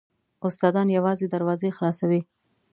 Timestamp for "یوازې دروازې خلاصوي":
0.97-2.21